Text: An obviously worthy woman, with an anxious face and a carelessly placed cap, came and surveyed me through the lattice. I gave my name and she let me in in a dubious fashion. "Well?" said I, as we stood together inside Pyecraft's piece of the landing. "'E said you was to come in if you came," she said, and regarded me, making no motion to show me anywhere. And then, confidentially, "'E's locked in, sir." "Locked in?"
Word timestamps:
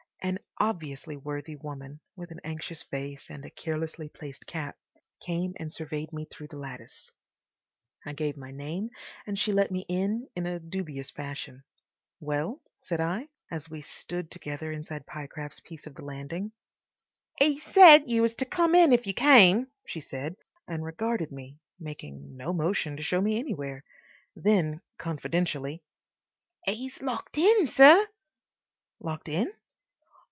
An 0.23 0.37
obviously 0.59 1.17
worthy 1.17 1.55
woman, 1.55 1.99
with 2.15 2.29
an 2.29 2.39
anxious 2.43 2.83
face 2.83 3.31
and 3.31 3.43
a 3.43 3.49
carelessly 3.49 4.07
placed 4.07 4.45
cap, 4.45 4.77
came 5.25 5.53
and 5.57 5.73
surveyed 5.73 6.13
me 6.13 6.25
through 6.29 6.49
the 6.49 6.57
lattice. 6.59 7.09
I 8.05 8.13
gave 8.13 8.37
my 8.37 8.51
name 8.51 8.91
and 9.25 9.39
she 9.39 9.51
let 9.51 9.71
me 9.71 9.83
in 9.89 10.27
in 10.35 10.45
a 10.45 10.59
dubious 10.59 11.09
fashion. 11.09 11.63
"Well?" 12.19 12.61
said 12.83 13.01
I, 13.01 13.29
as 13.49 13.71
we 13.71 13.81
stood 13.81 14.29
together 14.29 14.71
inside 14.71 15.07
Pyecraft's 15.07 15.61
piece 15.61 15.87
of 15.87 15.95
the 15.95 16.05
landing. 16.05 16.51
"'E 17.41 17.57
said 17.57 18.03
you 18.07 18.21
was 18.21 18.35
to 18.35 18.45
come 18.45 18.75
in 18.75 18.93
if 18.93 19.07
you 19.07 19.15
came," 19.15 19.71
she 19.87 20.01
said, 20.01 20.35
and 20.67 20.83
regarded 20.85 21.31
me, 21.31 21.57
making 21.79 22.37
no 22.37 22.53
motion 22.53 22.95
to 22.95 23.01
show 23.01 23.21
me 23.21 23.39
anywhere. 23.39 23.83
And 24.35 24.43
then, 24.45 24.81
confidentially, 24.99 25.81
"'E's 26.67 27.01
locked 27.01 27.39
in, 27.39 27.65
sir." 27.65 28.07
"Locked 28.99 29.27
in?" 29.27 29.51